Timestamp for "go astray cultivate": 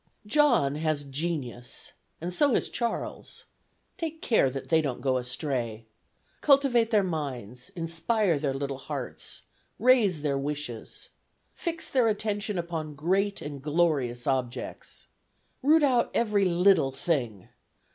4.99-6.89